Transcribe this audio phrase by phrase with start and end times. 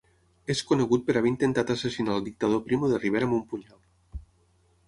[0.53, 3.81] És conegut per haver intentat assassinar el dictador Primo de Rivera amb un punyal.